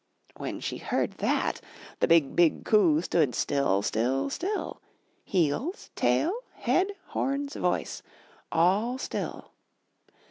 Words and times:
When 0.35 0.59
she 0.61 0.77
heard 0.77 1.11
that, 1.19 1.61
the 1.99 2.07
BIG, 2.07 2.35
BIG 2.35 2.65
COO 2.65 3.03
stood 3.03 3.35
still, 3.35 3.83
still, 3.83 4.31
still— 4.31 4.81
heels, 5.23 5.91
tail, 5.95 6.33
head, 6.55 6.93
horns, 7.09 7.53
voice, 7.55 8.01
all 8.51 8.97
still. 8.97 9.51